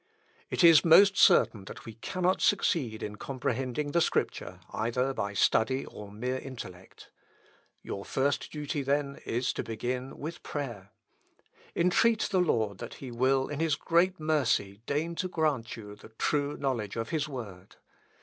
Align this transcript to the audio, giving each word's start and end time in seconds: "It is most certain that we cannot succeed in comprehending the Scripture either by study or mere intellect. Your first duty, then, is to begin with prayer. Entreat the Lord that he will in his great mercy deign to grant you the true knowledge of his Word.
"It 0.49 0.63
is 0.63 0.83
most 0.83 1.15
certain 1.15 1.65
that 1.65 1.85
we 1.85 1.93
cannot 1.93 2.41
succeed 2.41 3.03
in 3.03 3.17
comprehending 3.17 3.91
the 3.91 4.01
Scripture 4.01 4.59
either 4.73 5.13
by 5.13 5.35
study 5.35 5.85
or 5.85 6.11
mere 6.11 6.39
intellect. 6.39 7.11
Your 7.83 8.03
first 8.03 8.51
duty, 8.51 8.81
then, 8.81 9.19
is 9.27 9.53
to 9.53 9.61
begin 9.63 10.17
with 10.17 10.41
prayer. 10.41 10.89
Entreat 11.75 12.29
the 12.31 12.39
Lord 12.41 12.79
that 12.79 12.95
he 12.95 13.11
will 13.11 13.47
in 13.47 13.59
his 13.59 13.75
great 13.75 14.19
mercy 14.19 14.81
deign 14.87 15.13
to 15.17 15.27
grant 15.27 15.77
you 15.77 15.95
the 15.95 16.09
true 16.09 16.57
knowledge 16.57 16.95
of 16.95 17.09
his 17.09 17.29
Word. 17.29 17.75